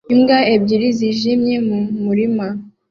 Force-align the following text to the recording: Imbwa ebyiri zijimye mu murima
Imbwa 0.13 0.37
ebyiri 0.53 0.87
zijimye 0.99 1.55
mu 1.67 1.77
murima 2.03 2.47